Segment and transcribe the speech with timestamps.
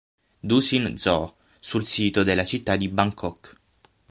[0.49, 3.55] Dusit Zoo sul sito della città di Bangkok.